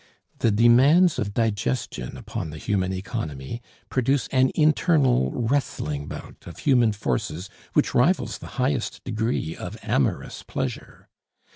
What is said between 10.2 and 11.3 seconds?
pleasure.